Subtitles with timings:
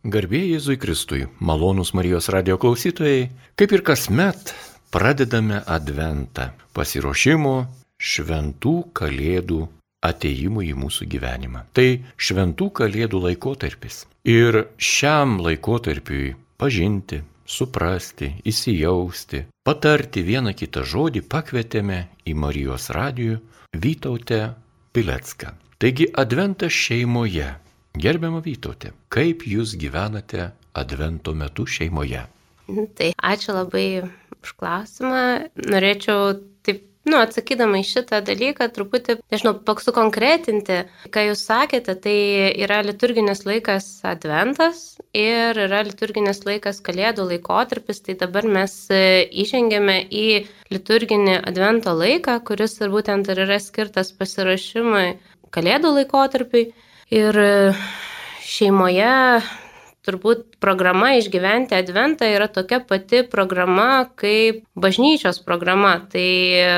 [0.00, 4.54] Garbėjai Jėzui Kristui, malonūs Marijos radio klausytojai, kaip ir kasmet
[4.88, 7.52] pradedame Adventą pasiruošimo
[8.00, 9.60] šventų kalėdų
[10.00, 11.66] ateimų į mūsų gyvenimą.
[11.76, 11.86] Tai
[12.16, 14.06] šventų kalėdų laikotarpis.
[14.24, 23.42] Ir šiam laikotarpiui pažinti, suprasti, įsijausti, patarti vieną kitą žodį pakvietėme į Marijos radijų
[23.76, 24.46] Vytautę
[24.96, 25.58] Pilecką.
[25.76, 27.52] Taigi Adventas šeimoje
[27.98, 32.22] Gerbiama Vytautė, kaip jūs gyvenate Advento metu šeimoje?
[32.94, 33.86] Tai ačiū labai
[34.40, 35.22] už klausimą.
[35.66, 40.76] Norėčiau taip, nu, atsakydama į šitą dalyką, truputį, nežinau, sukonkretinti,
[41.10, 42.14] ką jūs sakėte, tai
[42.62, 50.28] yra liturginis laikas Adventas ir yra liturginis laikas Kalėdų laikotarpis, tai dabar mes įžengėme į
[50.70, 55.18] liturginį Advento laiką, kuris ir būtent ir yra skirtas pasirašymui
[55.50, 56.70] Kalėdų laikotarpiui.
[57.10, 57.72] Ir e,
[58.46, 59.10] šeimoje
[60.06, 65.96] turbūt programa išgyventi Adventą yra tokia pati programa kaip bažnyčios programa.
[66.12, 66.30] Tai
[66.62, 66.70] e,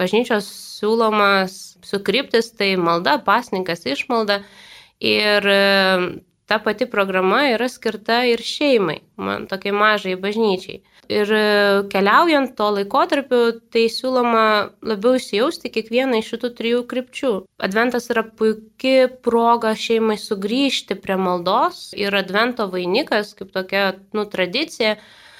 [0.00, 0.48] bažnyčios
[0.80, 4.40] siūlomas sukryptis tai malda, pasninkas, išmalda.
[5.04, 5.62] Ir e,
[6.52, 10.82] ta pati programa yra skirta ir šeimai, man tokiai mažai bažnyčiai.
[11.08, 11.46] Ir e,
[11.92, 13.40] keliaujant to laikotarpiu,
[13.72, 14.44] tai siūloma
[14.84, 17.32] labiau įsijausti kiekvieną iš šitų trijų krypčių.
[17.68, 24.98] Adventas yra puikia proga šeimai sugrįžti prie maldos ir advento vainikas, kaip tokia, nu, tradicija,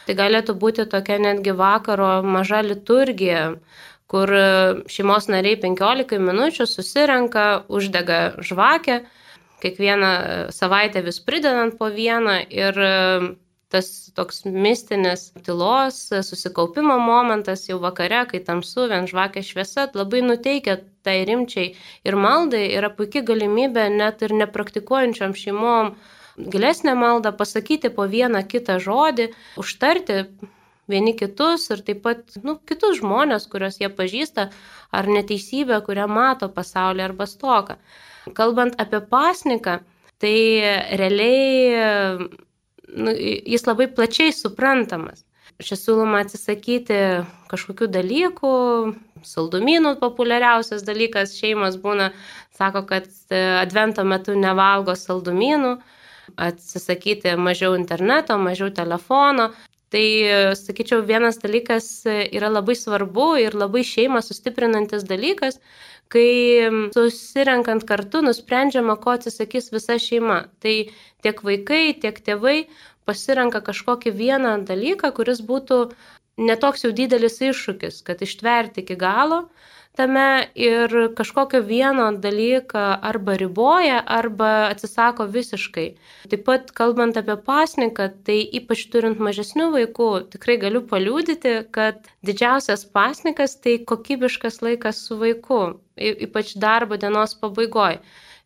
[0.08, 3.50] tai galėtų būti tokia netgi vakaro maža liturgija
[4.12, 4.44] kur e,
[4.92, 9.02] šeimos nariai 15 minučių susirenka, uždega žvakę,
[9.62, 10.10] kiekvieną
[10.54, 12.78] savaitę vis pridedant po vieną ir
[13.72, 20.76] tas toks mistinis tylos, susikaupimo momentas jau vakare, kai tamsu, vien žvakė šviesa, labai nuteikia
[21.06, 21.70] tai rimčiai
[22.08, 25.94] ir maldai yra puikia galimybė net ir nepraktikuojančiam šeimom
[26.52, 29.30] gilesnę maldą pasakyti po vieną kitą žodį,
[29.62, 30.20] užtarti
[30.92, 34.48] vieni kitus ir taip pat nu, kitus žmonės, kuriuos jie pažįsta,
[34.92, 37.78] ar neteisybę, kurią mato pasaulyje arba stoką.
[38.38, 39.80] Kalbant apie pasniką,
[40.22, 40.36] tai
[40.98, 42.28] realiai
[42.94, 43.14] nu,
[43.46, 45.24] jis labai plačiai suprantamas.
[45.62, 46.98] Čia siūloma atsisakyti
[47.50, 48.52] kažkokių dalykų,
[49.26, 52.10] saldumynų populiariausias dalykas šeimas būna,
[52.56, 55.76] sako, kad e, advento metu nevalgo saldumynų,
[56.48, 59.52] atsisakyti mažiau interneto, mažiau telefono.
[59.92, 60.04] Tai,
[60.56, 65.58] sakyčiau, vienas dalykas yra labai svarbu ir labai šeimą sustiprinantis dalykas,
[66.12, 70.42] kai susirenkant kartu nusprendžiama, ko atsisakys visa šeima.
[70.62, 70.74] Tai
[71.24, 72.56] tiek vaikai, tiek tėvai
[73.08, 75.84] pasirenka kažkokį vieną dalyką, kuris būtų
[76.40, 79.46] netoks jau didelis iššūkis, kad ištverti iki galo,
[79.98, 85.86] tame ir kažkokio vieno dalyką arba riboja, arba atsisako visiškai.
[86.32, 92.86] Taip pat kalbant apie pasniką, tai ypač turint mažesnių vaikų, tikrai galiu paliūdyti, kad didžiausias
[92.96, 95.62] pasnikas tai kokybiškas laikas su vaiku,
[96.26, 98.02] ypač darbo dienos pabaigoje.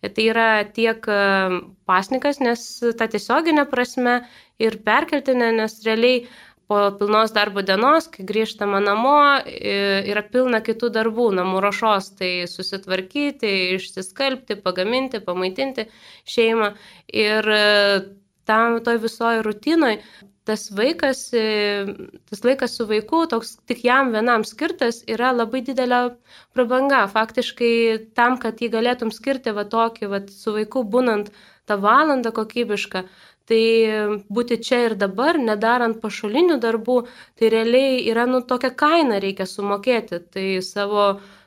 [0.07, 1.21] Tai yra tiek e,
[1.89, 2.67] pasnikas, nes
[2.99, 4.21] ta tiesioginė prasme
[4.63, 6.27] ir perkeltinė, nes realiai
[6.67, 9.17] po pilnos darbo dienos, kai grįžtama namo,
[9.47, 15.87] yra pilna kitų darbų, namų ruošos, tai susitvarkyti, išsiskalbti, pagaminti, pamaitinti
[16.27, 16.73] šeimą.
[17.27, 17.67] Ir e,
[18.51, 20.01] tam toj visoji rutinoj
[20.47, 21.45] tas vaikas, e,
[22.31, 26.01] tas laikas su vaiku, toks tik jam vienam skirtas, yra labai didelė
[26.55, 27.05] prabanga.
[27.13, 27.75] Faktiškai
[28.19, 31.33] tam, kad jį galėtum skirti va tokį, va su vaiku būnant
[31.67, 33.07] tą valandą kokybišką,
[33.47, 33.63] Tai
[34.27, 36.97] būti čia ir dabar, nedarant pašalinių darbų,
[37.39, 40.19] tai realiai yra, nu, tokia kaina reikia sumokėti.
[40.35, 41.05] Tai savo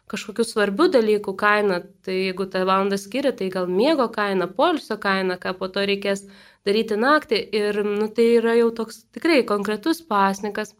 [0.09, 5.37] kažkokių svarbių dalykų kaina, tai jeigu tą valandą skiria, tai gal miego kaina, polisio kaina,
[5.41, 6.25] ką po to reikės
[6.67, 7.41] daryti naktį.
[7.61, 10.73] Ir, nu, tai yra jau toks tikrai konkretus pasnikas.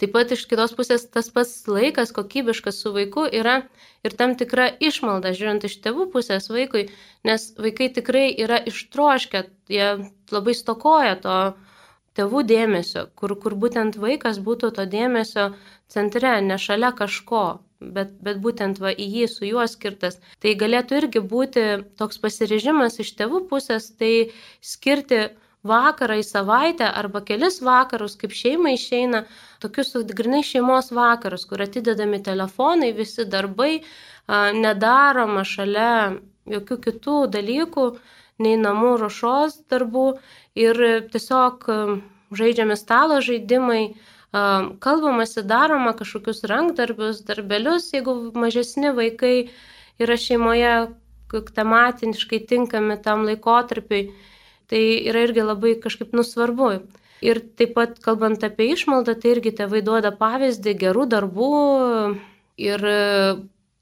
[0.00, 3.58] Taip pat iš kitos pusės tas pats laikas kokybiškas su vaiku yra
[4.06, 6.86] ir tam tikra išmalda, žiūrint iš tėvų pusės vaikui,
[7.28, 9.90] nes vaikai tikrai yra ištroškę, jie
[10.32, 11.36] labai stokoja to
[12.16, 15.50] tėvų dėmesio, kur, kur būtent vaikas būtų to dėmesio
[15.92, 17.44] centre, ne šalia kažko,
[17.80, 20.20] bet, bet būtent va, į jį su juo skirtas.
[20.40, 21.66] Tai galėtų irgi būti
[22.00, 24.30] toks pasirežimas iš tėvų pusės, tai
[24.60, 25.30] skirti
[25.66, 29.24] vakarą į savaitę arba kelis vakarus, kaip šeima išeina,
[29.60, 33.82] tokius grinai šeimos vakarus, kur atidedami telefonai, visi darbai,
[34.56, 36.16] nedaroma šalia
[36.48, 37.90] jokių kitų dalykų,
[38.40, 40.06] nei namų ruošos darbų
[40.56, 40.80] ir
[41.12, 41.68] tiesiog
[42.32, 43.82] žaidžiami stalo žaidimai,
[44.32, 49.50] kalbamasi, daroma kažkokius rankdarbius, darbelius, jeigu mažesni vaikai
[50.00, 50.74] yra šeimoje
[51.30, 54.10] tematiškai tinkami tam laikotarpiui
[54.70, 56.70] tai yra irgi labai kažkaip nusvarbu.
[57.26, 61.50] Ir taip pat kalbant apie išmaldą, tai irgi tėvai duoda pavyzdį gerų darbų
[62.62, 62.86] ir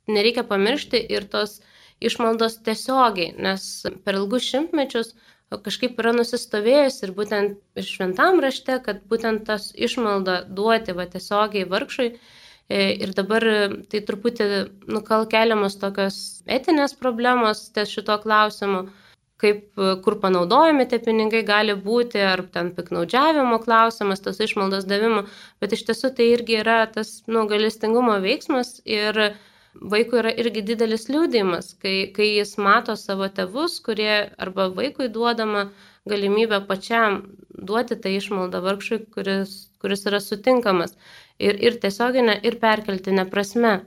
[0.09, 1.61] nereikia pamiršti ir tos
[2.01, 3.63] išmaldos tiesiogiai, nes
[4.05, 5.13] per ilgus šimtmečius
[5.57, 12.11] kažkaip yra nusistovėjęs ir būtent šventam rašte, kad būtent tas išmalda duoti va tiesiogiai vargšui.
[12.69, 13.45] E, ir dabar
[13.89, 14.49] tai truputį
[14.93, 18.91] nukal keliamos tokios etinės problemos ties šito klausimu,
[19.41, 25.25] kaip kur panaudojami tie pinigai gali būti, ar ten piknaudžiavimo klausimas, tos išmaldos davimo,
[25.63, 29.31] bet iš tiesų tai irgi yra tas nu, galistingumo veiksmas ir
[29.75, 35.69] vaikui yra irgi didelis liūdimas, kai, kai jis mato savo tėvus, kurie arba vaikui duodama
[36.09, 37.21] galimybę pačiam
[37.53, 40.97] duoti tą išmaldą vargšui, kuris, kuris yra sutinkamas
[41.39, 43.79] ir, ir tiesioginė, ir perkeltinė prasme.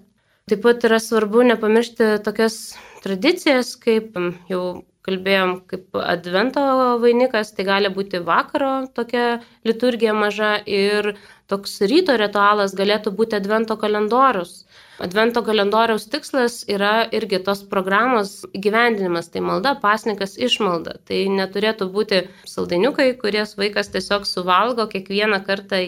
[0.49, 2.55] Taip pat yra svarbu nepamiršti tokias
[3.03, 4.17] tradicijas, kaip
[4.49, 4.63] jau
[5.05, 6.61] kalbėjom, kaip advento
[7.01, 11.13] vainikas, tai gali būti vakaro tokia liturgija maža ir
[11.49, 14.61] toks ryto ritualas galėtų būti advento kalendorius
[15.01, 20.99] Advento kalendoriaus tikslas yra irgi tos programos gyvendinimas, tai malda, pasnikas, išmalda.
[21.09, 22.19] Tai neturėtų būti
[22.49, 25.81] saldainiukai, kurias vaikas tiesiog suvalgo kiekvieną kartą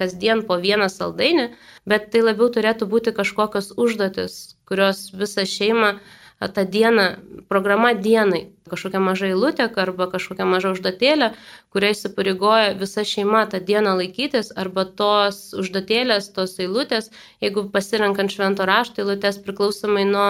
[0.00, 1.50] kasdien po vieną saldainį,
[1.86, 5.98] bet tai labiau turėtų būti kažkokios užduotis, kurios visą šeimą
[6.46, 7.06] tą dieną,
[7.48, 11.32] programa dienai, kažkokia maža eilutė arba kažkokia maža užduotėlė,
[11.74, 17.10] kuria įsipareigoja visa šeima tą dieną laikytis, arba tos užduotėlės, tos eilutės,
[17.42, 20.28] jeigu pasirenkant švento rašto eilutės priklausomai nuo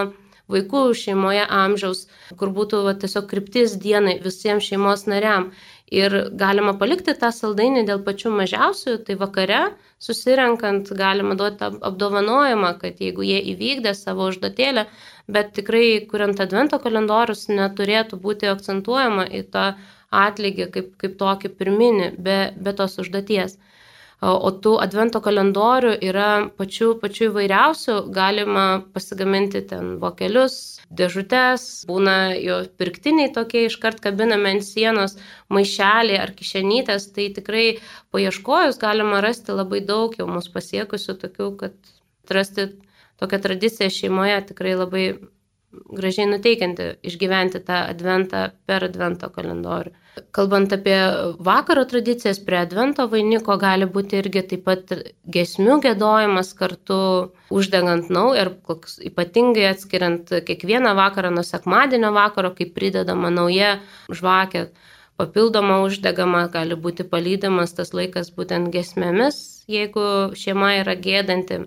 [0.49, 2.07] vaikų šeimoje amžiaus,
[2.41, 5.53] kur būtų va, tiesiog kryptis dienai visiems šeimos nariam.
[5.93, 9.61] Ir galima palikti tą saldainį dėl pačių mažiausių, tai vakare
[10.05, 14.85] susirenkant galima duoti apdovanojimą, kad jeigu jie įvykdė savo užduotėlę,
[15.29, 19.71] bet tikrai, kuriant advento kalendorius, neturėtų būti akcentuojama į tą
[20.25, 23.59] atlygį kaip, kaip tokį pirminį, be, be tos užduoties.
[24.19, 30.57] O tų advento kalendorių yra pačių, pačių įvairiausių, galima pasigaminti ten vokelius,
[30.91, 35.15] dėžutės, būna jo pirktiniai tokie iškart kabinami ant sienos,
[35.55, 37.69] maišeliai ar kišenytės, tai tikrai
[38.11, 41.95] paieškojus galima rasti labai daug jau mūsų pasiekusių tokių, kad
[42.35, 42.73] rasti
[43.21, 45.09] tokią tradiciją šeimoje tikrai labai
[45.93, 49.93] gražiai nuteikianti išgyventi tą adventą per advento kalendorių.
[50.35, 50.97] Kalbant apie
[51.45, 54.95] vakaro tradicijas, prie advento vainiko gali būti irgi taip pat
[55.37, 56.99] gesmių gėdojimas kartu
[57.55, 58.53] uždegant naują ir
[59.11, 63.77] ypatingai atskiriant kiekvieną vakarą nuo sekmadienio vakaro, kai pridedama nauja
[64.09, 64.69] žvakė,
[65.21, 71.67] papildoma uždegama, gali būti palydamas tas laikas būtent gesmėmis, jeigu šeima yra gėdanti.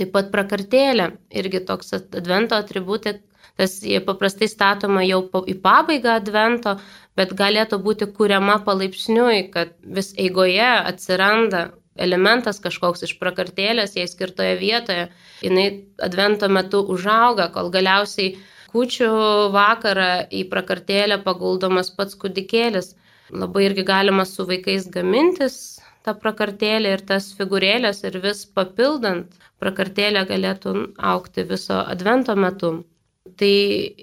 [0.00, 3.18] Taip pat prakartėlė, irgi toks advento atributai,
[3.60, 3.74] tas
[4.06, 6.78] paprastai statoma jau į pabaigą advento,
[7.18, 11.66] bet galėtų būti kuriama palaipsniui, kad vis eigoje atsiranda
[12.00, 15.10] elementas kažkoks iš prakartėlės, jai skirtoje vietoje,
[15.44, 15.66] jinai
[16.00, 18.38] advento metu užauga, kol galiausiai
[18.72, 19.12] kučių
[19.52, 22.94] vakarą į prakartėlę paguldomas pats kūdikėlis.
[23.32, 25.71] Labai irgi galima su vaikais gamintis
[26.06, 30.74] tą prakartėlę ir tas figūrėlės ir vis papildant prakartėlė galėtų
[31.12, 32.72] aukti viso advento metu.
[33.38, 33.54] Tai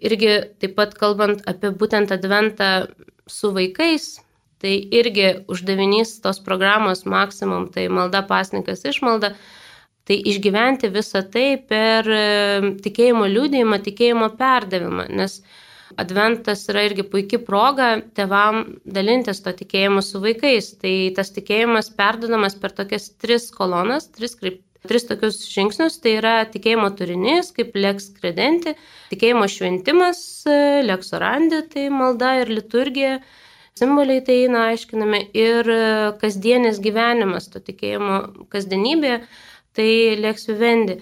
[0.09, 2.87] irgi taip pat kalbant apie būtent adventą
[3.29, 4.19] su vaikais,
[4.63, 9.33] tai irgi uždavinys tos programos maksimum, tai malda pasnikas išmalda,
[10.07, 12.23] tai išgyventi visą tai per e,
[12.83, 15.41] tikėjimo liūdėjimą, tikėjimo perdavimą, nes
[15.97, 20.75] Adventas yra irgi puikia proga tevam dalintis to tikėjimu su vaikais.
[20.81, 25.99] Tai tas tikėjimas perdodamas per tokias tris kolonas, tris kryptis tris tokius žingsnius.
[26.03, 28.75] Tai yra tikėjimo turinys, kaip leks kredenti,
[29.11, 30.21] tikėjimo šventimas,
[30.85, 33.19] leks orandi, tai malda ir liturgija,
[33.79, 35.71] simboliai tai eina aiškinami ir
[36.21, 39.21] kasdienis gyvenimas, to tikėjimo kasdienybė,
[39.77, 40.99] tai leks vivendi.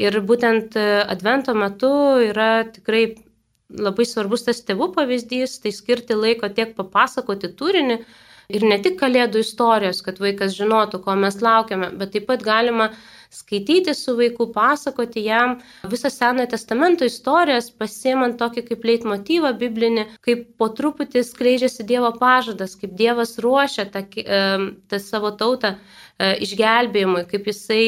[0.00, 1.90] Ir būtent advento metu
[2.22, 3.08] yra tikrai
[3.78, 8.00] labai svarbus tas tėvų pavyzdys, tai skirti laiko tiek papasakoti turinį,
[8.50, 12.90] ir ne tik kalėdų istorijos, kad vaikas žinotų, ko mes laukiame, bet taip pat galima
[13.30, 15.58] skaityti su vaiku, pasakoti jam
[15.90, 22.74] visą Senojo testamento istorijas, pasiemant tokį kaip leitmotyvą biblinį, kaip po truputį skleidžiasi Dievo pažadas,
[22.80, 24.44] kaip Dievas ruošia tą, e,
[24.90, 27.84] tą savo tautą e, išgelbėjimui, kaip jisai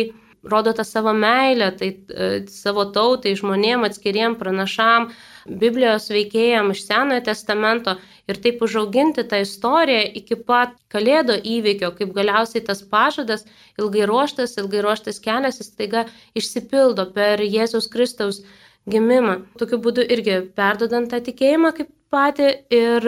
[0.47, 5.11] rodo tą savo meilę, tai e, savo tautai, žmonėm, atskiriem pranašam,
[5.47, 7.97] Biblijos veikėjam iš Senojo testamento
[8.31, 13.47] ir taip užauginti tą istoriją iki pat Kalėdo įvykio, kaip galiausiai tas pažadas,
[13.81, 16.07] ilgai ruoštas, ilgai ruoštas kelias, jis taiga
[16.39, 18.43] išsipildo per Jėzus Kristaus
[18.91, 19.43] gimimą.
[19.59, 23.07] Tokiu būdu irgi perdodant tą tikėjimą kaip patį ir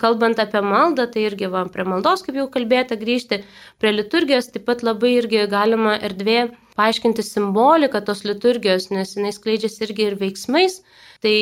[0.00, 3.42] kalbant apie maldą, tai irgi va, prie maldos, kaip jau kalbėta, grįžti
[3.82, 6.38] prie liturgijos, taip pat labai irgi galima erdvė
[6.78, 10.80] paaiškinti simboliką tos liturgijos, nes jinai skleidžiasi irgi ir veiksmais.
[11.24, 11.34] Tai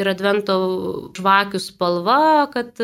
[0.00, 0.56] ir advento
[1.18, 2.80] žvakių spalva, kad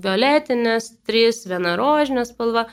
[0.00, 2.66] violetinės, trys, viena rožinė spalva,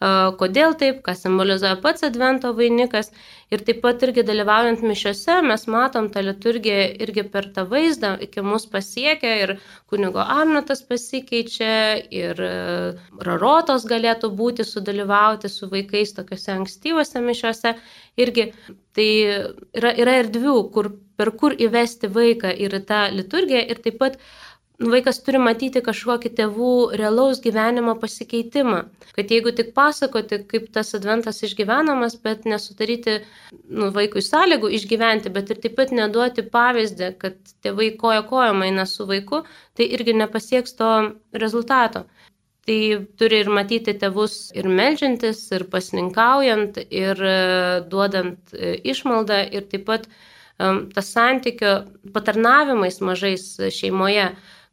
[0.00, 3.10] kodėl taip, ką simbolizuoja pats advento vainikas.
[3.50, 8.44] Ir taip pat irgi dalyvaujant mišiose mes matom tą liturgiją irgi per tą vaizdą, iki
[8.44, 9.54] mus pasiekia ir
[9.88, 12.52] kunigo Arnotas pasikeičia ir e,
[13.24, 17.74] rarotos galėtų būti sudalyvauti su vaikais tokiuose ankstyvose mišiose.
[18.20, 18.50] Irgi
[18.94, 19.08] tai
[19.72, 24.47] yra, yra erdvių, kur, per kur įvesti vaiką ir tą liturgiją ir taip pat Nu,
[24.78, 28.84] vaikas turi matyti kažkokį tėvų realaus gyvenimo pasikeitimą.
[29.16, 33.18] Kad jeigu tik pasakoti, kaip tas adventas išgyvenamas, bet nesudaryti
[33.50, 38.86] nu, vaikui sąlygų išgyventi, bet ir taip pat neduoti pavyzdį, kad tėvai koja kojama eina
[38.86, 39.42] su vaiku,
[39.74, 40.94] tai irgi nepasieks to
[41.34, 42.06] rezultato.
[42.68, 42.80] Tai
[43.18, 47.38] turi ir matyti tėvus ir melžiantis, ir pasninkaujant, ir e,
[47.88, 50.04] duodant e, išmaldą, ir taip pat
[50.60, 51.72] um, tas santykio
[52.12, 54.28] patarnavimais mažais šeimoje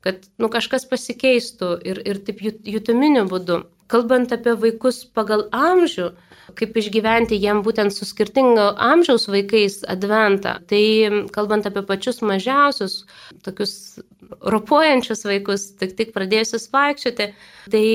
[0.05, 3.63] kad nu, kažkas pasikeistų ir, ir taip jutuminiu būdu.
[3.91, 6.07] Kalbant apie vaikus pagal amžių,
[6.57, 10.81] kaip išgyventi jiem būtent su skirtingo amžiaus vaikais adventą, tai
[11.33, 13.03] kalbant apie pačius mažiausius,
[13.45, 13.75] tokius
[14.41, 17.29] ropuojančius vaikus, tik tik pradėjusius vaikščioti,
[17.73, 17.85] tai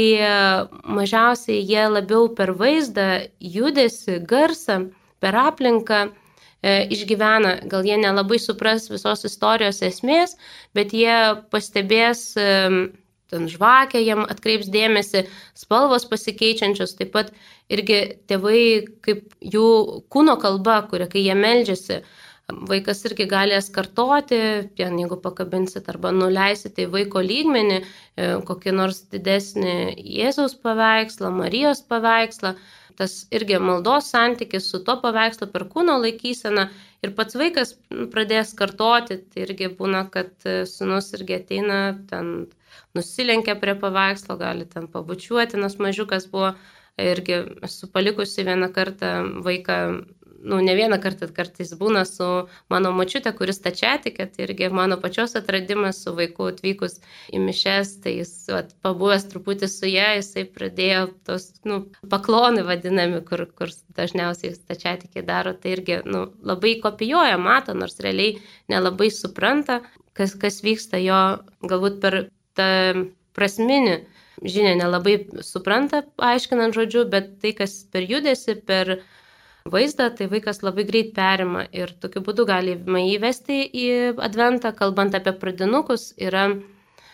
[1.01, 3.09] mažiausiai jie labiau per vaizdą,
[3.43, 4.85] judesi, garsą,
[5.21, 6.09] per aplinką
[6.63, 7.57] išgyvena.
[7.71, 10.37] Gal jie nelabai supras visos istorijos esmės,
[10.77, 11.17] bet jie
[11.53, 12.49] pastebės e,
[13.31, 15.25] ten žvakę, jam atkreips dėmesį,
[15.59, 17.31] spalvos pasikeičiančios, taip pat
[17.71, 18.63] irgi tėvai
[19.07, 19.69] kaip jų
[20.11, 22.01] kūno kalba, kuria kai jie meldžiasi,
[22.51, 24.41] vaikas irgi galės kartoti,
[24.75, 27.85] ten jeigu pakabinsit arba nuleisite į vaiko lygmenį e,
[28.47, 29.77] kokį nors didesnį
[30.19, 32.57] Jėzaus paveikslą, Marijos paveikslą,
[33.01, 36.67] tas irgi maldos santykis su to paveikslu per kūno laikyseną
[37.05, 37.75] ir pats vaikas
[38.13, 41.81] pradės kartoti, tai irgi būna, kad e, sunus irgi ateina,
[42.11, 42.35] ten
[42.97, 46.53] nusilenkia prie paveikslo, gali ten pabučiuoti, nes mažiukas buvo
[47.01, 49.15] irgi esu palikusi vieną kartą
[49.47, 49.79] vaiką
[50.43, 52.27] nu, ne vieną kartą kartais būna su
[52.73, 56.99] mano mačiute, kuris tačiatikė, tai irgi mano pačios atradimas su vaiku atvykus
[57.33, 61.83] į mišes, tai jis at, pabuvęs truputį su ją, jisai pradėjo tos nu,
[62.13, 68.39] paklonai vadinami, kur, kur dažniausiai tačiatikė daro, tai irgi nu, labai kopijuoja, mato, nors realiai
[68.73, 69.81] nelabai supranta,
[70.17, 71.21] kas, kas vyksta jo
[71.69, 72.21] galbūt per
[72.59, 72.71] tą
[73.37, 74.01] prasminį
[74.43, 79.01] žinia nelabai supranta, aiškinant žodžiu, bet tai, kas per judesi, per
[79.73, 83.89] vaizdą, tai vaikas labai greit perima ir tokiu būdu galima įvesti į
[84.29, 86.49] adventą, kalbant apie pradinukus, yra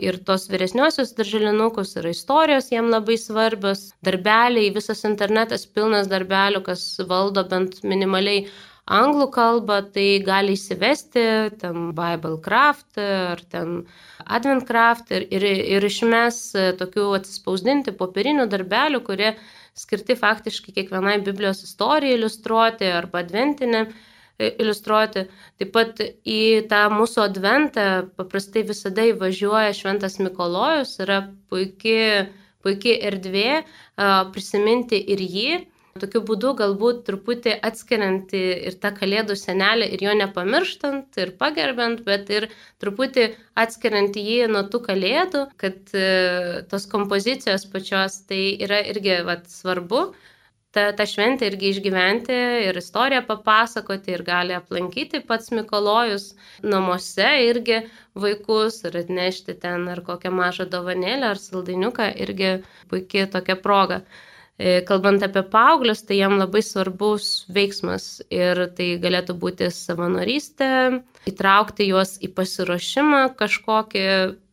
[0.02, 6.86] ir tos vyresniosios darželinukus, yra istorijos jiem labai svarbios, darbeliai, visas internetas pilnas darbelių, kas
[7.08, 8.46] valdo bent minimaliai
[8.86, 11.24] anglų kalbą, tai gali įsivesti
[11.58, 13.80] ten Biblecraft ar ten
[14.26, 15.46] Adventcraft ir, ir,
[15.76, 16.38] ir išmes
[16.78, 19.34] tokių atsispausdinti popierinių darbelių, kurie
[19.76, 25.26] skirti faktiškai kiekvienai Biblijos istorijai iliustruoti arba adventinę e, iliustruoti.
[25.60, 26.40] Taip pat į
[26.70, 32.26] tą mūsų adventą paprastai visada įvažiuoja Šventas Mikolojus, yra puikiai
[32.66, 33.48] puikia erdvė
[34.34, 35.50] prisiminti ir jį
[36.02, 42.30] Tokiu būdu galbūt truputį atskiriant ir tą kalėdų senelį ir jo nepamirštant ir pagerbent, bet
[42.34, 42.48] ir
[42.82, 43.26] truputį
[43.64, 46.06] atskiriant jį nuo tų kalėdų, kad e,
[46.70, 50.08] tos kompozicijos pačios tai yra irgi vat, svarbu.
[50.76, 52.36] Ta, ta šventė irgi išgyventi
[52.66, 56.26] ir istoriją papasakoti ir gali aplankyti pats Mikolojus
[56.74, 57.78] namuose irgi
[58.26, 62.50] vaikus ir atnešti ten ar kokią mažą dovanėlę ar saldainiuką irgi
[62.92, 64.02] puikiai tokia proga.
[64.56, 70.70] E, kalbant apie paauglius, tai jam labai svarbus veiksmas ir tai galėtų būti savanorystė,
[71.28, 74.06] įtraukti juos į pasiruošimą kažkokį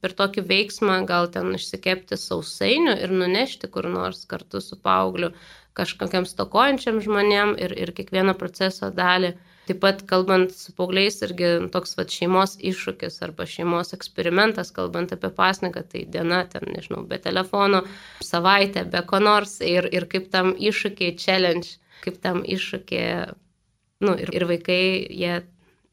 [0.03, 5.31] per tokį veiksmą, gal ten išsikepti sausainių ir nunešti kur nors kartu su paaugliu
[5.77, 9.33] kažkokiam stokojančiam žmonėm ir, ir kiekvieną proceso dalį
[9.63, 15.29] Taip pat kalbant su paaugliais irgi toks va, šeimos iššūkis arba šeimos eksperimentas, kalbant apie
[15.37, 17.79] pasniką, tai diena ten, nežinau, be telefono,
[18.27, 23.31] savaitė, be ko nors ir, ir kaip tam iššūkiai, challenge, kaip tam iššūkiai,
[24.03, 24.83] nu, ir, ir vaikai,
[25.23, 25.39] jie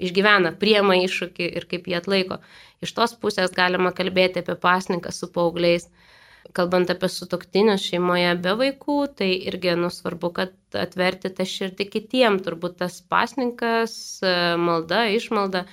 [0.03, 2.41] išgyvena, priema iššūkį ir kaip jie atlaiko.
[2.83, 5.87] Iš tos pusės galima kalbėti apie pasniką su paaugliais
[6.57, 12.79] kalbant apie sutoktinius šeimoje be vaikų, tai irgi nusvarbu, kad atverti tą širdį kitiem, turbūt
[12.83, 13.95] tas pasninkas,
[14.61, 15.65] malda, išmalda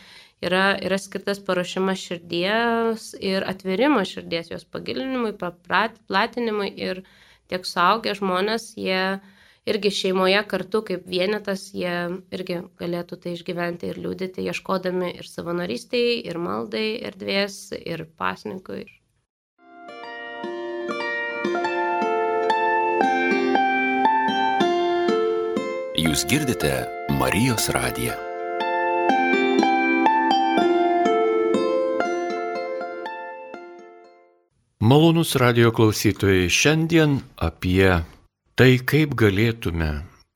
[0.46, 7.04] yra, yra skirtas paruošimas širdies ir atvirimo širdies, jos pagilinimui, platinimui ir
[7.50, 9.02] tiek suaugę žmonės, jie
[9.68, 11.96] irgi šeimoje kartu kaip vienetas, jie
[12.36, 18.86] irgi galėtų tai išgyventi ir liūdėti, ieškodami ir savanorystėje, ir maldai erdvės, ir pasninkui.
[25.98, 26.70] Jūs girdite
[27.18, 28.14] Marijos radiją.
[34.78, 37.90] Malonus radio klausytojai, šiandien apie
[38.54, 39.88] tai, kaip galėtume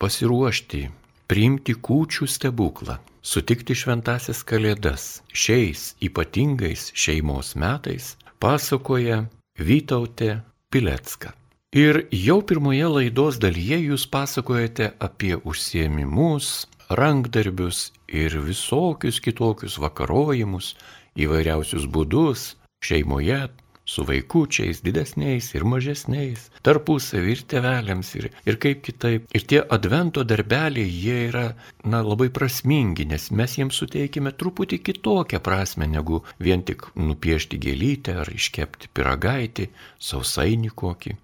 [0.01, 0.81] pasiruošti,
[1.29, 9.27] priimti kūčių stebuklą, sutikti šventasias kalėdas šiais ypatingais šeimos metais, pasakoja
[9.61, 10.39] Vytautė
[10.73, 11.35] Pilecka.
[11.71, 16.67] Ir jau pirmoje laidos dalyje jūs pasakojate apie užsiemimus,
[16.99, 20.73] rankdarbius ir visokius kitokius vakarojimus,
[21.15, 22.43] įvairiausius būdus
[22.83, 23.39] šeimoje,
[23.87, 29.31] su vaikučiais, didesniais ir mažesniais, tarpusavį ir tevelėms ir, ir kaip kitaip.
[29.31, 31.47] Ir tie advento darbeliai, jie yra,
[31.87, 38.19] na, labai prasmingi, nes mes jiems suteikime truputį kitokią prasme negu vien tik nupiešti gėlytę
[38.25, 39.71] ar iškepti piragaitį,
[40.11, 41.21] sausainį kokį.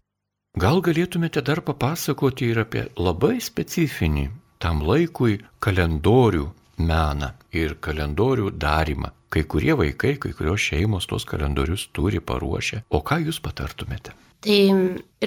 [0.57, 4.23] Gal galėtumėte dar papasakoti ir apie labai specifinį
[4.63, 6.47] tam laikui kalendorių
[6.81, 9.11] meną ir kalendorių darimą.
[9.29, 12.79] Kai kurie vaikai, kai kurios šeimos tos kalendorius turi paruošę.
[12.89, 14.15] O ką jūs patartumėte?
[14.47, 14.57] Tai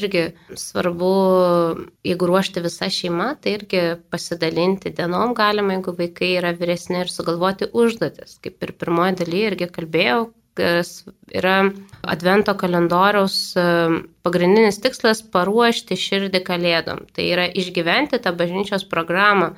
[0.01, 0.25] irgi
[0.65, 1.13] svarbu,
[2.11, 7.71] jeigu ruošti visą šeimą, tai irgi pasidalinti dienom galima, jeigu vaikai yra vyresni ir sugalvoti
[7.71, 8.41] užduotis.
[8.43, 10.31] Kaip ir pirmoji daly irgi kalbėjau,
[10.61, 11.57] yra
[12.03, 13.65] Advento kalendoriaus e,
[14.25, 17.05] pagrindinis tikslas- paruošti širdį kalėdom.
[17.17, 19.53] Tai yra išgyventi tą bažnyčios programą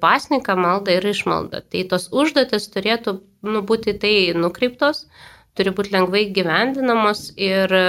[0.00, 1.62] pasniką, maldą ir išmaldą.
[1.72, 5.06] Tai tos užduotis turėtų nu, būti tai nukreiptos,
[5.56, 7.86] turi būti lengvai gyvendinamos ir e,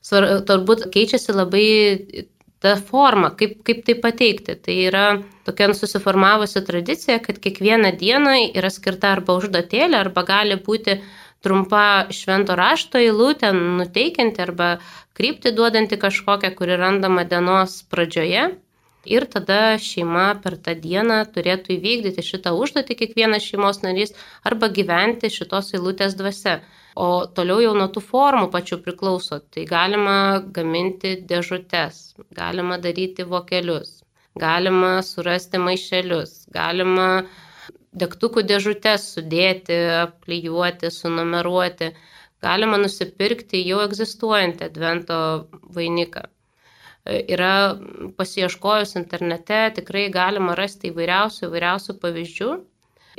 [0.00, 1.68] svar, turbūt keičiasi labai
[2.62, 4.54] ta forma, kaip, kaip tai pateikti.
[4.64, 5.06] Tai yra
[5.46, 11.00] tokia susiformavusi tradicija, kad kiekvieną dieną yra skirta arba užduotėlė, arba gali būti
[11.42, 14.74] trumpa švento rašto eilutė, nuteikianti arba
[15.18, 18.52] krypti duodanti kažkokią, kuri randama dienos pradžioje.
[19.10, 24.14] Ir tada šeima per tą dieną turėtų įvykdyti šitą užduotį kiekvienas šeimos narys
[24.46, 26.60] arba gyventi šitos eilutės dvasia.
[26.94, 29.40] O toliau jau nuo tų formų pačių priklauso.
[29.42, 30.16] Tai galima
[30.58, 34.02] gaminti dėžutes, galima daryti vokelius,
[34.38, 37.24] galima surasti maišelius, galima
[38.00, 39.76] degtukų dėžutės sudėti,
[40.06, 41.92] apklijuoti, sunumeruoti.
[42.42, 45.18] Galima nusipirkti jau egzistuojantį advento
[45.76, 46.24] vainiką.
[47.04, 47.52] E, yra
[48.18, 52.52] pasieškojus internete, tikrai galima rasti įvairiausių, įvairiausių pavyzdžių.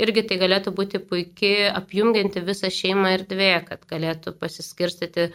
[0.04, 5.28] Irgi tai galėtų būti puikiai apjungianti visą šeimą erdvė, kad galėtų pasiskirstyti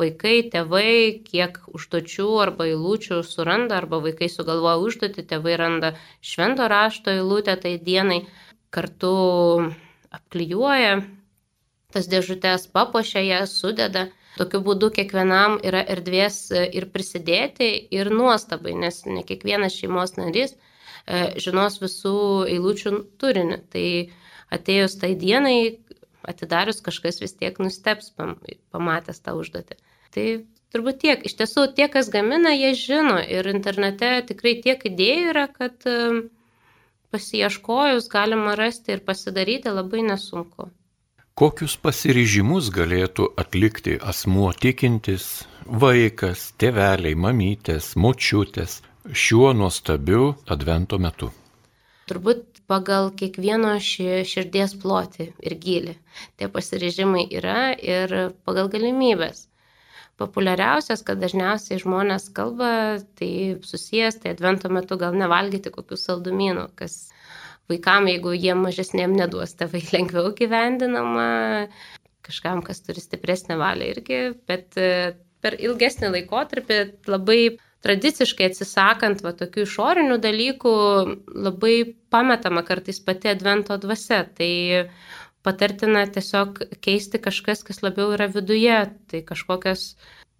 [0.00, 5.92] vaikai, tėvai, kiek užduočių arba eilučių suranda, arba vaikai sugalvoja užduotį, tėvai randa
[6.30, 8.22] švento rašto eilutę tai dienai
[8.76, 9.12] kartu
[10.14, 11.00] apklijuoja
[11.96, 14.08] tas dėžutės, papuošia jas, sudeda.
[14.36, 20.52] Tokiu būdu kiekvienam yra erdvės e, ir prisidėti, ir nuostabai, nes ne kiekvienas šeimos narys
[20.52, 22.18] e, žinos visų
[22.52, 23.62] eilučių turinį.
[23.72, 23.86] Tai
[24.52, 25.56] atėjus tai dienai,
[26.28, 29.80] atidarius kažkas vis tiek nusteps pamatęs tą užduotį.
[30.12, 30.26] Tai
[30.74, 31.24] turbūt tiek.
[31.24, 36.26] Iš tiesų, tie, kas gamina, jie žino ir internete tikrai tiek idėjų yra, kad uh,
[37.10, 40.68] pasieškojus galima rasti ir pasidaryti labai nesunku.
[41.36, 45.26] Kokius pasiryžimus galėtų atlikti asmuo tikintis,
[45.82, 48.78] vaikas, tėveliai, mamytės, močiutės
[49.12, 51.28] šiuo nuostabiu advento metu?
[52.08, 55.98] Turbūt pagal kiekvieno širdies plotį ir gilį.
[56.38, 58.16] Tie pasiryžimai yra ir
[58.48, 59.44] pagal galimybės
[60.20, 62.70] populiariausias, kad dažniausiai žmonės kalba,
[63.18, 63.30] tai
[63.66, 66.96] susijęs, tai advento metu gal nevalgyti kokių saldumynų, kas
[67.70, 71.28] vaikam, jeigu jie mažesniem neduos, tėvai lengviau gyvendinama,
[72.26, 76.80] kažkam, kas turi stipresnę valią irgi, bet e, per ilgesnį laikotarpį
[77.12, 77.40] labai
[77.86, 80.72] tradiciškai atsisakant va, tokių išorinių dalykų,
[81.46, 81.76] labai
[82.10, 84.24] pametama kartais pati advento dvasia.
[84.26, 84.50] Tai
[85.46, 88.76] patartina tiesiog keisti kažkas, kas labiau yra viduje,
[89.10, 89.92] tai kažkokias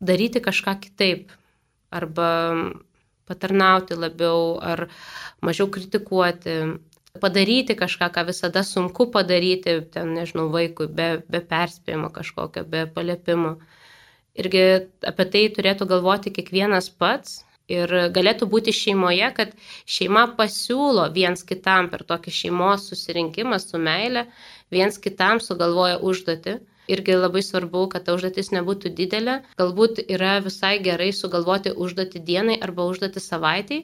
[0.03, 1.31] daryti kažką kitaip
[1.95, 2.29] arba
[3.27, 4.87] patarnauti labiau ar
[5.43, 6.59] mažiau kritikuoti,
[7.21, 13.57] padaryti kažką, ką visada sunku padaryti, ten, nežinau, vaikui, be, be perspėjimo kažkokio, be paliepimo.
[14.37, 14.65] Irgi
[15.09, 17.41] apie tai turėtų galvoti kiekvienas pats,
[17.75, 19.55] Ir galėtų būti šeimoje, kad
[19.97, 24.23] šeima pasiūlo viens kitam per tokį šeimos susirinkimą su meile,
[24.71, 26.61] viens kitam sugalvoja užduoti.
[26.95, 29.33] Irgi labai svarbu, kad ta užduotis nebūtų didelė.
[29.59, 33.81] Galbūt yra visai gerai sugalvoti užduoti dienai arba užduoti savaitai.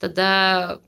[0.00, 0.30] Tada,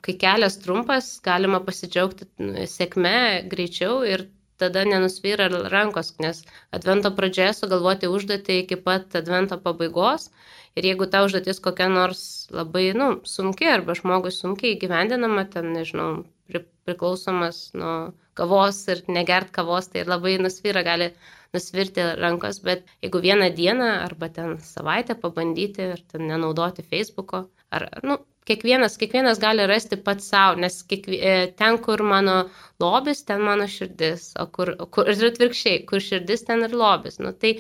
[0.01, 2.31] kai kelias trumpas, galima pasidžiaugti
[2.77, 3.15] sėkme
[3.53, 4.25] greičiau ir
[4.59, 6.41] tada nenusvyra rankos, nes
[6.79, 10.31] advento pradžioje sugalvoti užduotį iki pat advento pabaigos.
[10.77, 12.23] Ir jeigu ta užduotis kokia nors
[12.55, 17.95] labai, nu, sunki arba žmogui sunkiai gyvendinama, ten, nežinau, pri, priklausomas nuo
[18.39, 21.11] kavos ir negert kavos, tai labai nusvyra, gali
[21.57, 27.89] nusvirti rankos, bet jeigu vieną dieną arba ten savaitę pabandyti ir ten nenaudoti Facebooko, ar,
[28.05, 32.39] nu, kiekvienas, kiekvienas gali rasti pats savo, nes kiekvie, e, ten, kur mano
[32.83, 37.19] lobis, ten mano širdis, o kur, kur ir atvirkščiai, kur širdis, ten ir lobis.
[37.23, 37.59] Nu, tai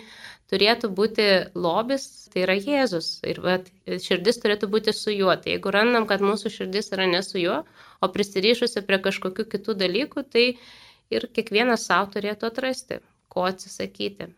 [0.52, 1.26] turėtų būti
[1.58, 3.18] lobis, tai yra Jėzus.
[3.28, 5.34] Ir va, širdis turėtų būti su juo.
[5.36, 7.62] Tai jeigu randam, kad mūsų širdis yra ne su juo,
[8.00, 10.46] o prisirišusi prie kažkokių kitų dalykų, tai
[11.12, 14.32] ir kiekvienas savo turėtų atrasti, ko atsisakyti.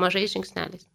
[0.00, 0.86] Mažais žingsneliais.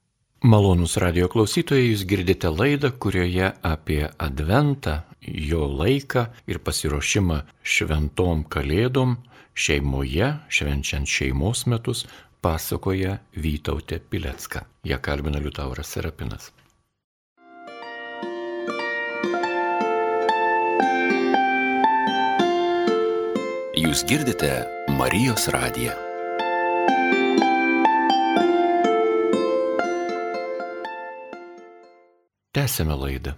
[0.46, 9.16] Malonus radio klausytojai, jūs girdite laidą, kurioje apie Adventą, jo laiką ir pasiruošimą šventom kalėdom
[9.56, 12.04] šeimoje, švenčiant šeimos metus,
[12.46, 14.62] pasakoja Vytautė Pilecka.
[14.86, 16.52] Ją kalbina Liutauras Serapinas.
[23.82, 24.52] Jūs girdite
[25.00, 25.96] Marijos radiją.
[32.54, 33.34] Tęsėme laidą.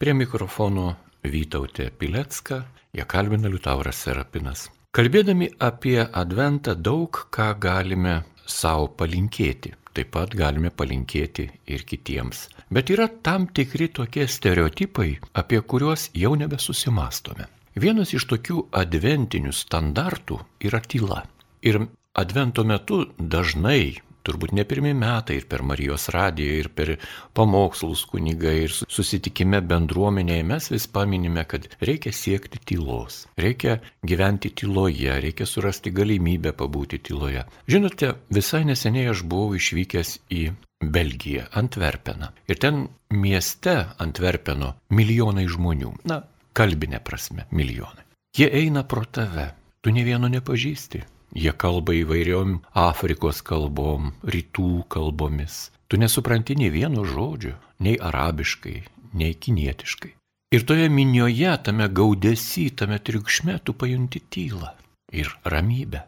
[0.00, 0.94] Prie mikrofono
[1.36, 2.62] Vytautė Pilecka,
[2.96, 4.70] ją kalbina Liutauras Serapinas.
[4.96, 8.14] Kalbėdami apie Adventą daug ką galime
[8.48, 9.74] savo palinkėti.
[9.92, 12.46] Taip pat galime palinkėti ir kitiems.
[12.72, 17.44] Bet yra tam tikri tokie stereotipai, apie kuriuos jau nebesusimastome.
[17.76, 21.20] Vienas iš tokių adventinių standartų yra tyla.
[21.60, 21.82] Ir
[22.16, 26.92] advento metu dažnai turbūt ne pirmi metai ir per Marijos radiją, ir per
[27.36, 35.20] pamokslus kunigai, ir susitikime bendruomenėje mes vis paminime, kad reikia siekti tylos, reikia gyventi tyloje,
[35.24, 37.46] reikia surasti galimybę pabūti tyloje.
[37.70, 40.44] Žinote, visai neseniai aš buvau išvykęs į
[40.82, 42.32] Belgiją, Antverpeną.
[42.48, 45.92] Ir ten mieste Antverpeno milijonai žmonių.
[46.10, 46.20] Na,
[46.56, 48.04] kalbinė prasme, milijonai.
[48.36, 51.00] Jie eina pro tave, tu ne vieno nepažįsti.
[51.36, 55.66] Jie kalba įvairiom Afrikos kalbom, rytų kalbomis.
[55.84, 58.78] Tu nesupranti nei vieno žodžio, nei arabiškai,
[59.20, 60.14] nei kinietiškai.
[60.56, 64.72] Ir toje minioje, tame gaudesi, tame triukšme tu pajunti tylą
[65.12, 66.06] ir ramybę.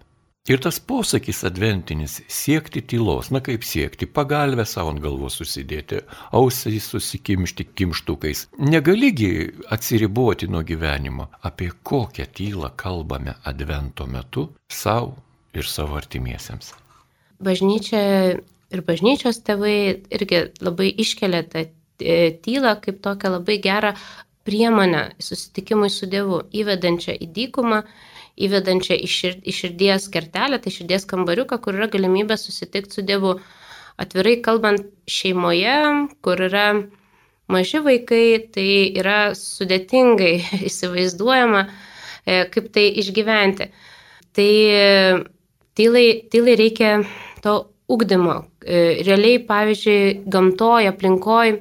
[0.49, 6.01] Ir tas posakis adventinis- siekti tylos, na kaip siekti, pagalbę savo ant galvos susidėti,
[6.33, 8.47] ausiai susikimšti kimštukais.
[8.59, 15.17] Negaligi atsiriboti nuo gyvenimo, apie kokią tylą kalbame advento metu savo
[15.53, 16.73] ir savo artimiesiems.
[17.45, 18.01] Bažnyčia
[18.73, 21.67] ir bažnyčios tėvai irgi labai iškelia tą
[22.01, 23.93] e, tylą kaip tokią labai gerą
[24.49, 27.83] priemonę susitikimui su Dievu, įvedančią į dykumą
[28.47, 33.39] įvedančią į, šir, į širdies kertelę, tai širdies kambariuką, kur yra galimybė susitikti su Dievu.
[33.99, 35.79] Atvirai kalbant, šeimoje,
[36.23, 36.67] kur yra
[37.51, 38.25] maži vaikai,
[38.55, 38.69] tai
[39.01, 40.35] yra sudėtingai
[40.71, 43.71] įsivaizduojama, e, kaip tai išgyventi.
[44.39, 44.51] Tai
[45.79, 46.93] tylai, tylai reikia
[47.43, 47.57] to
[47.91, 48.45] ugdymo.
[48.63, 51.59] E, realiai, pavyzdžiui, gamtoje, aplinkoje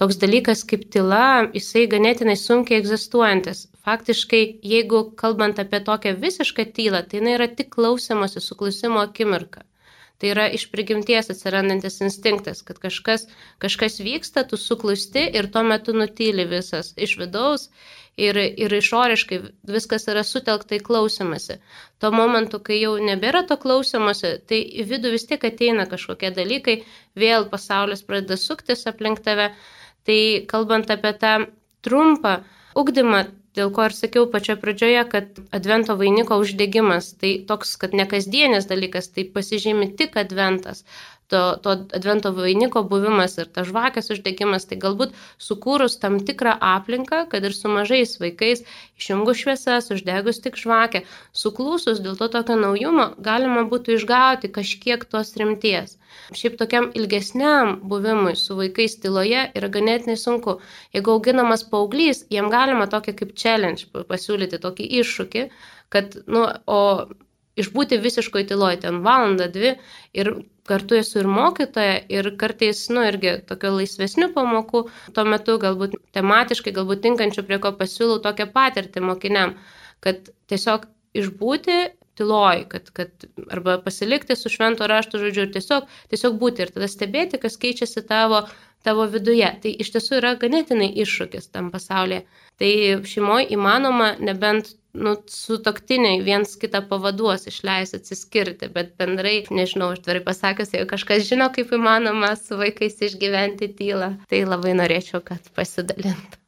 [0.00, 3.66] toks dalykas kaip tyla, jisai ganėtinai sunkiai egzistuojantis.
[3.86, 9.64] Faktiškai, jeigu kalbant apie tokią visišką tylą, tai jinai yra tik klausimasi, suklusimo akimirka.
[10.20, 13.24] Tai yra iš prigimties atsirandantis instinktas, kad kažkas,
[13.62, 17.70] kažkas vyksta, tu suklusti ir tuo metu nutyli visas iš vidaus
[18.20, 19.40] ir, ir išoriškai
[19.72, 21.56] viskas yra sutelkta į klausimąsi.
[22.04, 26.82] Tuo momentu, kai jau nebėra to klausimąsi, tai į vidų vis tiek ateina kažkokie dalykai,
[27.16, 29.54] vėl pasaulis pradeda suktis aplink tave
[30.04, 31.32] Tai kalbant apie tą
[31.84, 32.40] trumpą
[32.74, 33.24] ugdymą,
[33.58, 38.68] dėl ko ir sakiau pačioje pradžioje, kad advento vainiko uždegimas tai toks, kad ne kasdienis
[38.70, 40.84] dalykas, tai pasižymi tik adventas
[41.30, 47.22] to, to advento vainiko buvimas ir ta žvakės uždegimas, tai galbūt sukūrus tam tikrą aplinką,
[47.32, 48.64] kad ir su mažais vaikais,
[49.00, 51.04] išjungus šviesas, uždegus tik žvakę,
[51.42, 55.96] suklūsus dėl to tokio naujumo, galima būtų išgauti kažkiek tos rimties.
[56.34, 60.58] Šiaip tokiam ilgesniam buvimui su vaikais tyloje yra ganėtinai sunku.
[60.96, 65.44] Jeigu auginamas paauglys, jam galima tokį kaip challenge pasiūlyti, tokį iššūkį,
[65.94, 66.80] kad, nu, o
[67.60, 69.74] išbūti visiškoje tyloje ten valandą, dvi
[70.16, 70.32] ir
[70.70, 74.84] kartu esu ir mokytoja ir kartais, nu, irgi tokio laisvesnių pamokų,
[75.16, 79.56] tuo metu galbūt tematiškai, galbūt tinkančių prie ko pasiūlau tokią patirtį mokiniam,
[80.04, 80.86] kad tiesiog
[81.20, 81.80] išbūti
[82.20, 86.88] tyloj, kad, kad arba pasilikti su švento rašto žodžiu ir tiesiog, tiesiog būti ir tada
[86.90, 88.44] stebėti, kas keičiasi tavo,
[88.86, 89.48] tavo viduje.
[89.62, 92.26] Tai iš tiesų yra ganėtinai iššūkis tam pasaulyje.
[92.60, 92.70] Tai
[93.08, 100.24] šeimoje įmanoma nebent nu, sutoktiniai viens kitą pavaduos, išleis atsiskirti, bet bendrai, nežinau, aš tvarai
[100.26, 106.39] pasakius, jeigu kažkas žino, kaip įmanoma su vaikais išgyventi tylą, tai labai norėčiau, kad pasidalintų.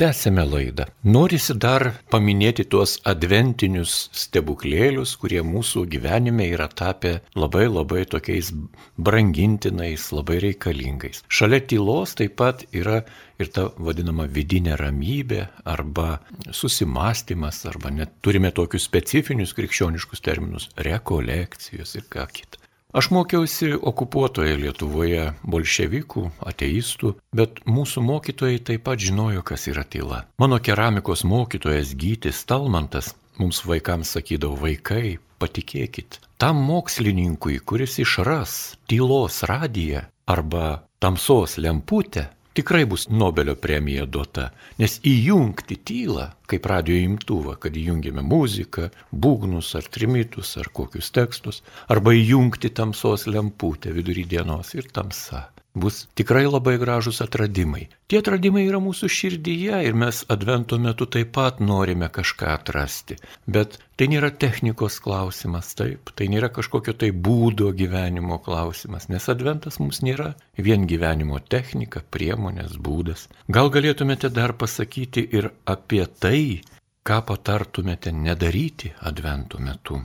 [0.00, 0.86] Tęsėme laidą.
[1.04, 8.48] Norisi dar paminėti tuos adventinius stebuklėlius, kurie mūsų gyvenime yra tapę labai labai tokiais
[8.96, 11.20] brangintinais, labai reikalingais.
[11.28, 13.02] Šalia tylos taip pat yra
[13.36, 15.44] ir ta vadinama vidinė ramybė
[15.76, 16.08] arba
[16.48, 22.61] susimastymas, arba net turime tokius specifinius krikščioniškus terminus- rekolekcijos ir ką kita.
[22.92, 30.18] Aš mokiausi okupuotoje Lietuvoje bolševikų, ateistų, bet mūsų mokytojai taip pat žinojo, kas yra tyla.
[30.36, 39.40] Mano keramikos mokytojas Gytis Talmantas mums vaikams sakydavo, vaikai, patikėkit, tam mokslininkui, kuris išras tylos
[39.48, 47.56] radiją arba tamsos lemputę, tikrai bus Nobelio premija duota, nes įjungti tylą, kaip radio imtuvą,
[47.62, 54.74] kad įjungiame muziką, būgnus ar trimitus ar kokius tekstus, arba įjungti tamsos lemputę vidury dienos
[54.78, 57.86] ir tamsa bus tikrai labai gražus atradimai.
[58.08, 63.16] Tie atradimai yra mūsų širdyje ir mes advento metu taip pat norime kažką atrasti.
[63.46, 69.80] Bet tai nėra technikos klausimas, taip, tai nėra kažkokio tai būdo gyvenimo klausimas, nes adventas
[69.80, 73.28] mums nėra vien gyvenimo technika, priemonės, būdas.
[73.48, 76.60] Gal galėtumėte dar pasakyti ir apie tai,
[77.02, 80.02] ką patartumėte nedaryti advento metu?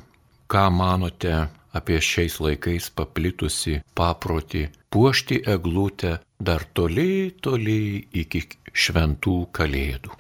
[0.48, 1.48] Ką manote
[1.78, 10.14] apie šiais laikais paplitusi paprotį puošti eglutę dar toli, toli iki šventų kalėdų.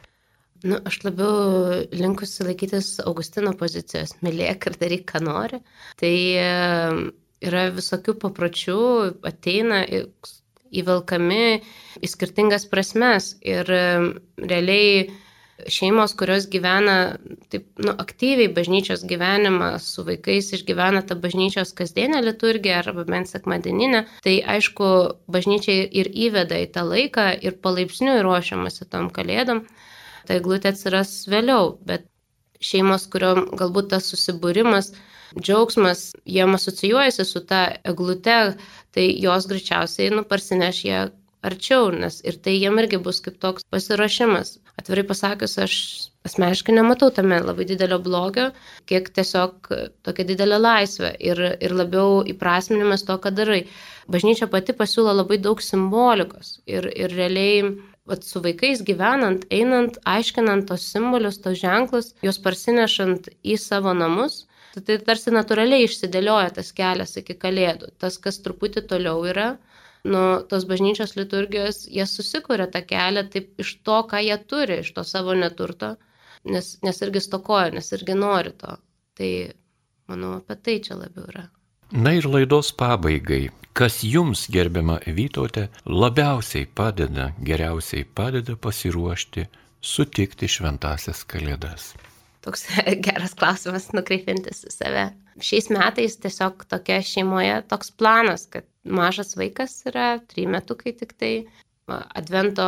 [0.66, 5.60] Nu, aš labiau linkusi laikytis Augustino pozicijos, mylėk ir daryk, ką nori.
[6.02, 6.48] Tai e,
[7.46, 8.80] yra visokių papročių,
[9.30, 9.84] ateina
[10.82, 11.44] įvelkami
[12.02, 13.84] į skirtingas prasmes ir e,
[14.42, 15.06] realiai
[15.66, 17.18] šeimos, kurios gyvena
[17.52, 24.04] taip, nu, aktyviai bažnyčios gyvenimą su vaikais, išgyvena tą bažnyčios kasdienę liturgiją arba bent sekmadieninę,
[24.26, 24.92] tai aišku,
[25.34, 29.66] bažnyčiai ir įveda į tą laiką ir palaipsniui ruošiamasi tom kalėdom.
[30.28, 32.06] Tai glūtė atsiras vėliau, bet
[32.62, 34.92] šeimos, kuriuom galbūt tas susibūrimas,
[35.40, 38.38] džiaugsmas, jiem asocijuojasi su ta eglute,
[38.96, 41.00] tai jos greičiausiai, nu, parsineš jie
[41.48, 44.58] arčiau, nes ir tai jiem irgi bus kaip toks pasiruošimas.
[44.78, 45.76] Atvirai pasakius, aš
[46.28, 48.52] asmeniškai nematau tame labai didelio blogio,
[48.90, 49.70] kiek tiesiog
[50.06, 53.64] tokia didelė laisvė ir, ir labiau įprasminimas to, ką darai.
[54.14, 57.64] Bažnyčia pati pasiūlo labai daug simbolikos ir, ir realiai
[58.08, 64.46] vat, su vaikais gyvenant, einant, aiškinant tos simbolius, tos ženklus, juos parsinešant į savo namus,
[64.78, 67.92] tai tarsi natūraliai išsidėlioja tas kelias iki kalėdų.
[68.02, 69.56] Tas, kas truputį toliau yra,
[70.14, 74.94] nu, tos bažnyčios liturgijos, jie susikuria tą kelią taip iš to, ką jie turi, iš
[74.96, 75.96] to savo neturto,
[76.48, 78.78] nes, nes irgi stokoja, nes irgi nori to.
[79.18, 79.32] Tai
[80.12, 81.48] manau, apie tai čia labiau yra.
[81.92, 89.48] Na ir laidos pabaigai, kas jums, gerbiama Vytautė, labiausiai padeda, geriausiai padeda pasiruošti,
[89.80, 91.94] sutikti šventasias kalėdas?
[92.48, 92.64] Toks
[93.08, 95.06] geras klausimas nukreipintis į save.
[95.44, 101.34] Šiais metais tiesiog tokia šeimoje toks planas, kad mažas vaikas yra, trijų metukai tik tai.
[101.88, 102.68] Advento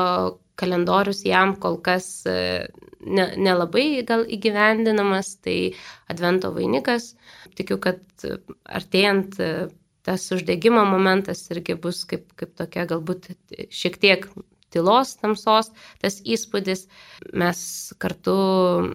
[0.59, 2.67] kalendorius jam kol kas e,
[2.99, 5.57] nelabai ne, ne gal įgyvendinamas, tai
[6.11, 7.13] Advento vainikas.
[7.55, 8.03] Tikiu, kad
[8.67, 9.49] artėjant e,
[10.07, 13.31] tas uždegimo momentas irgi bus kaip, kaip tokia galbūt
[13.71, 14.27] šiek tiek
[14.73, 16.87] tylos, tamsos, tas įspūdis.
[17.33, 17.59] Mes
[18.01, 18.37] kartu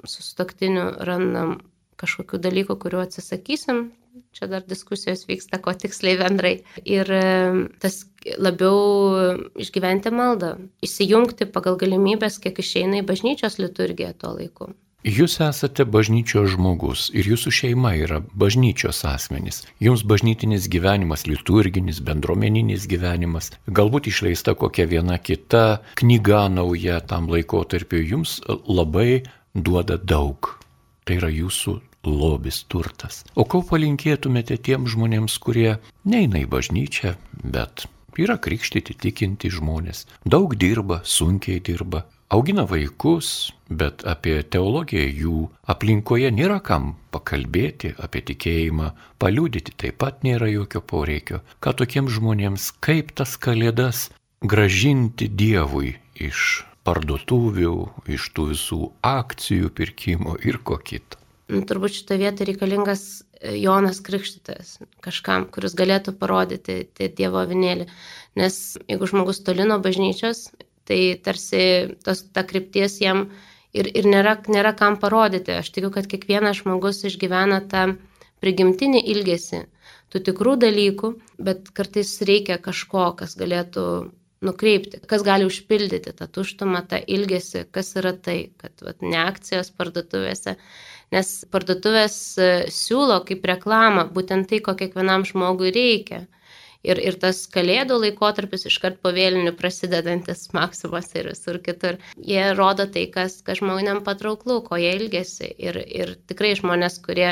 [0.09, 1.59] su stoktiniu randam
[2.01, 3.87] kažkokių dalykų, kuriuo atsisakysim,
[4.35, 6.55] čia dar diskusijos vyksta, ko tiksliai bendrai.
[6.85, 7.11] Ir
[7.83, 8.03] tas
[8.41, 14.73] labiau išgyventi maldą, įsijungti pagal galimybės, kiek išeina į bažnyčios liturgiją tuo laiku.
[15.05, 19.59] Jūs esate bažnyčios žmogus ir jūsų šeima yra bažnyčios asmenys.
[19.77, 28.01] Jums bažnytinis gyvenimas, liturginis, bendruomeninis gyvenimas, galbūt išleista kokia viena kita knyga nauja tam laikotarpiu,
[28.01, 30.55] jums labai duoda daug.
[31.05, 31.77] Tai yra jūsų
[32.09, 33.27] lobis turtas.
[33.37, 37.13] O ko palinkėtumėte tiem žmonėms, kurie neina į bažnyčią,
[37.45, 37.85] bet
[38.17, 45.39] yra krikštyti tikinti žmonės, daug dirba, sunkiai dirba, augina vaikus, bet apie teologiją jų
[45.71, 48.91] aplinkoje nėra kam pakalbėti, apie tikėjimą
[49.23, 51.41] paliūdyti taip pat nėra jokio poreikio.
[51.63, 54.09] Ką tokiems žmonėms, kaip tas kalėdas
[54.43, 57.77] gražinti Dievui iš parduotuvių,
[58.17, 61.21] iš tų visų akcijų pirkimo ir ko kito.
[61.53, 63.03] Nu, turbūt šitą vietą reikalingas
[63.37, 66.83] e, Jonas Krikštytas, kažkam, kuris galėtų parodyti
[67.17, 67.87] Dievo avinėlį.
[68.41, 70.49] Nes jeigu žmogus toli nuo bažnyčios,
[70.89, 71.65] tai tarsi
[72.05, 73.29] tos, ta krypties jam
[73.73, 75.57] ir, ir nėra, nėra kam parodyti.
[75.59, 77.87] Aš tikiu, kad kiekvienas žmogus išgyvena tą
[78.45, 79.65] prigimtinį ilgesį,
[80.13, 81.15] tų tikrų dalykų,
[81.47, 83.87] bet kartais reikia kažko, kas galėtų
[84.45, 89.73] nukreipti, kas gali užpildyti tą tuštumą, tą ilgesį, kas yra tai, kad vat, ne akcijos
[89.79, 90.57] parduotuvėse,
[91.15, 96.25] nes parduotuvės e, siūlo kaip reklamą būtent tai, ko kiekvienam žmogui reikia.
[96.85, 101.97] Ir, ir tas kalėdų laikotarpis iškart po vėlinių prasidedantis Maksimas ir visur kitur.
[102.21, 105.49] Jie rodo tai, kas, kas žmonėm patrauklų, ko jie ilgesi.
[105.57, 107.31] Ir, ir tikrai žmonės, kurie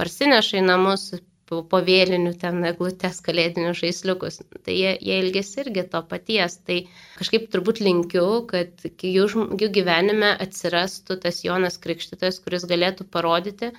[0.00, 1.10] parsineša į namus
[1.48, 4.40] po, vėlinių ten eglutės kalėdinius žaisliukus.
[4.64, 6.58] Tai jie, jie ilgesi irgi to paties.
[6.66, 6.78] Tai
[7.18, 9.26] kažkaip turbūt linkiu, kad jų,
[9.60, 13.72] jų gyvenime atsirastų tas Jonas Krikštytojas, kuris galėtų parodyti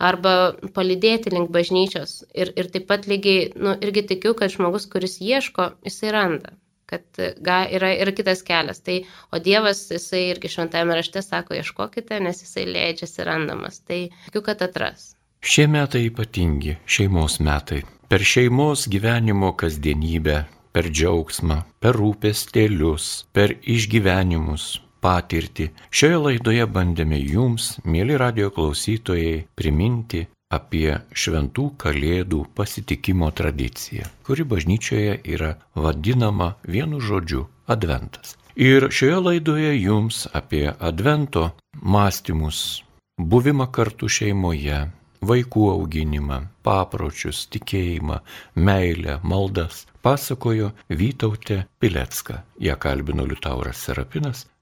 [0.00, 0.34] arba
[0.76, 2.22] palidėti link bažnyčios.
[2.34, 6.56] Ir, ir taip pat lygiai, nu, irgi tikiu, kad žmogus, kuris ieško, jisai randa
[6.90, 7.02] kad
[7.38, 8.82] ga, yra ir kitas kelias.
[8.82, 8.96] Tai,
[9.30, 13.78] o Dievas, jisai irgi šventame rašte sako, ieškokite, nes jisai leidžiasi randamas.
[13.86, 15.12] Tai tikiu, kad atras.
[15.40, 17.84] Šie metai ypatingi- šeimos metai.
[18.10, 25.70] Per šeimos gyvenimo kasdienybę, per džiaugsmą, per rūpestėlius, per išgyvenimus, patirtį.
[25.90, 35.20] Šioje laidoje bandėme jums, mėly radio klausytojai, priminti apie šventų kalėdų pasitikimo tradiciją, kuri bažnyčioje
[35.36, 38.36] yra vadinama vienu žodžiu- adventas.
[38.56, 42.82] Ir šioje laidoje jums apie advento mąstymus,
[43.16, 44.90] buvimą kartu šeimoje,
[45.22, 48.20] vaikų auginimą, papročius, tikėjimą,
[48.56, 52.42] meilę, maldas, pasakojo Vytautė Pilecka.
[52.58, 54.46] Ja kalbino Liutauras Serapinas.